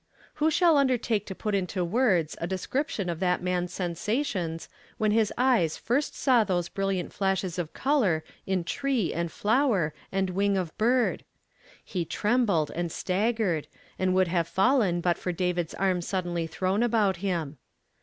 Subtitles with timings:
[0.41, 5.11] Who shall undertake to put into words a de scription of that man's sensations when
[5.11, 10.31] his eyes lii st saw those brilliant flashes of color in tree and flower and
[10.31, 11.23] wing of bird?
[11.85, 13.65] He trembled and stag gered,
[13.99, 17.59] and would have fallen but for David's arm suddenly thrown about him.